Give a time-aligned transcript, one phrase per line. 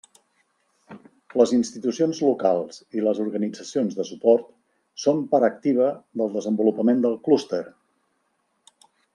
[1.41, 4.49] Les institucions locals i les organitzacions de suport
[5.05, 5.93] són part activa
[6.23, 7.65] del desenvolupament del clúster.